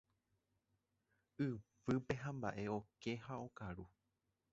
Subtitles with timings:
[1.45, 3.87] Yvýpe hamba'e oke ha okaru.